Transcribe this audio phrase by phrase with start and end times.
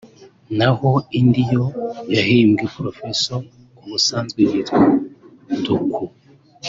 [0.57, 1.63] n’aho indi yo
[2.15, 3.39] yahimbwe ‘Professor’
[3.83, 4.81] ubusanzwe yitwa
[5.63, 6.03] Duco